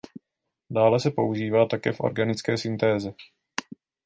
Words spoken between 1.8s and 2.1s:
v